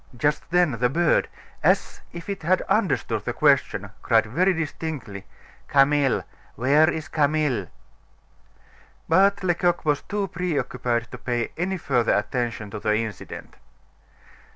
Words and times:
Just 0.17 0.49
then 0.49 0.71
the 0.79 0.89
bird, 0.89 1.27
as 1.63 2.01
if 2.11 2.27
it 2.27 2.41
had 2.41 2.63
understood 2.63 3.23
the 3.23 3.33
question, 3.33 3.91
cried 4.01 4.25
very 4.25 4.51
distinctly: 4.51 5.27
"Camille! 5.67 6.23
Where 6.55 6.89
is 6.89 7.07
Camille?" 7.07 7.67
But 9.07 9.43
Lecoq 9.43 9.85
was 9.85 10.01
too 10.01 10.27
preoccupied 10.29 11.11
to 11.11 11.19
pay 11.19 11.51
any 11.55 11.77
further 11.77 12.15
attention 12.15 12.71
to 12.71 12.79
the 12.79 12.95
incident. 12.97 13.57